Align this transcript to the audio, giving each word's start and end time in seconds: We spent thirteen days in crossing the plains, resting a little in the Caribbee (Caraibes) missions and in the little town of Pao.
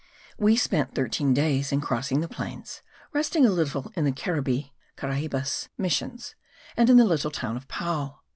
We 0.35 0.55
spent 0.55 0.95
thirteen 0.95 1.31
days 1.31 1.71
in 1.71 1.79
crossing 1.79 2.21
the 2.21 2.27
plains, 2.27 2.81
resting 3.13 3.45
a 3.45 3.51
little 3.51 3.91
in 3.95 4.03
the 4.03 4.11
Caribbee 4.11 4.71
(Caraibes) 4.97 5.67
missions 5.77 6.33
and 6.75 6.89
in 6.89 6.97
the 6.97 7.05
little 7.05 7.29
town 7.29 7.55
of 7.55 7.67
Pao. 7.67 8.17